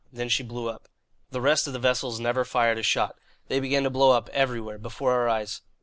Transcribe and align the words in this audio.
Then 0.11 0.29
she 0.29 0.41
blew 0.41 0.67
up. 0.67 0.87
The 1.29 1.41
rest 1.41 1.67
of 1.67 1.73
the 1.73 1.77
vessels 1.77 2.19
never 2.19 2.43
fired 2.43 2.79
a 2.79 2.81
shot. 2.81 3.19
They 3.49 3.59
began 3.59 3.83
to 3.83 3.91
blow 3.91 4.09
up, 4.17 4.29
everywhere, 4.29 4.79
before 4.79 5.11
our 5.11 5.29
eyes. 5.29 5.61